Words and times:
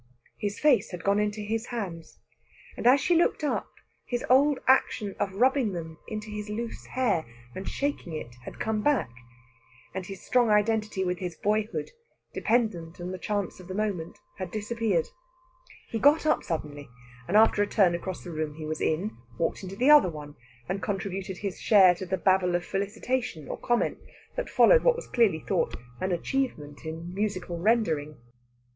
His 0.39 0.57
face 0.59 0.89
had 0.89 1.03
gone 1.03 1.19
into 1.19 1.41
his 1.41 1.67
hands; 1.67 2.17
and 2.75 2.87
as 2.87 2.99
she 2.99 3.13
looked 3.13 3.43
up, 3.43 3.67
his 4.07 4.25
old 4.31 4.57
action 4.67 5.13
of 5.19 5.35
rubbing 5.35 5.73
them 5.73 5.99
into 6.07 6.31
his 6.31 6.49
loose 6.49 6.87
hair, 6.87 7.23
and 7.53 7.69
shaking 7.69 8.13
it, 8.13 8.33
had 8.43 8.57
come 8.59 8.81
back, 8.81 9.11
and 9.93 10.03
his 10.07 10.19
strong 10.25 10.49
identity 10.49 11.03
with 11.05 11.19
his 11.19 11.35
boyhood, 11.37 11.91
dependent 12.33 12.99
on 12.99 13.11
the 13.11 13.19
chance 13.19 13.59
of 13.59 13.69
a 13.69 13.75
moment, 13.75 14.17
had 14.39 14.49
disappeared. 14.49 15.07
He 15.89 15.99
got 15.99 16.25
up 16.25 16.43
suddenly, 16.43 16.89
and 17.27 17.37
after 17.37 17.61
a 17.61 17.67
turn 17.67 17.93
across 17.93 18.23
the 18.23 18.31
room 18.31 18.55
he 18.55 18.65
was 18.65 18.81
in, 18.81 19.15
walked 19.37 19.61
into 19.61 19.75
the 19.75 19.91
other 19.91 20.09
one, 20.09 20.35
and 20.67 20.81
contributed 20.81 21.37
his 21.37 21.59
share 21.59 21.93
to 21.93 22.07
the 22.07 22.17
babble 22.17 22.55
of 22.55 22.65
felicitation 22.65 23.47
or 23.47 23.55
comment 23.59 23.99
that 24.35 24.49
followed 24.49 24.81
what 24.83 24.95
was 24.95 25.05
clearly 25.05 25.45
thought 25.47 25.75
an 25.99 26.11
achievement 26.11 26.85
in 26.85 27.13
musical 27.13 27.59
rendering. 27.59 28.17